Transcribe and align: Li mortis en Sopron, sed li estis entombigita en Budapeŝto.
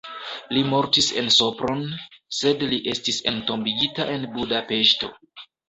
Li 0.55 0.61
mortis 0.69 1.09
en 1.21 1.29
Sopron, 1.35 1.83
sed 2.39 2.65
li 2.73 2.81
estis 2.95 3.21
entombigita 3.35 4.11
en 4.17 4.29
Budapeŝto. 4.35 5.15